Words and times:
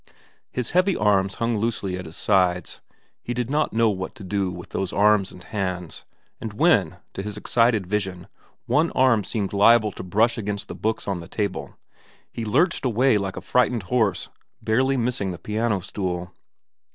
His 0.51 0.71
heavy 0.71 0.97
arms 0.97 1.35
hung 1.35 1.57
loosely 1.57 1.95
at 1.95 2.07
his 2.07 2.17
sides. 2.17 2.81
He 3.21 3.35
did 3.35 3.51
not 3.51 3.71
know 3.71 3.91
what 3.91 4.15
to 4.15 4.23
do 4.23 4.49
with 4.51 4.69
those 4.69 4.91
arms 4.91 5.31
and 5.31 5.43
hands, 5.43 6.05
and 6.39 6.53
when, 6.53 6.97
to 7.13 7.21
his 7.21 7.37
excited 7.37 7.85
vision, 7.85 8.27
one 8.65 8.89
arm 8.93 9.23
seemed 9.23 9.53
liable 9.53 9.91
to 9.91 10.01
brush 10.01 10.39
against 10.39 10.69
the 10.69 10.73
books 10.73 11.07
on 11.07 11.19
the 11.19 11.27
table, 11.27 11.75
he 12.31 12.43
lurched 12.45 12.83
away 12.83 13.19
like 13.19 13.37
a 13.37 13.41
frightened 13.41 13.83
horse, 13.83 14.29
barely 14.59 14.97
missing 14.97 15.29
the 15.29 15.37
piano 15.37 15.81
stool. 15.81 16.33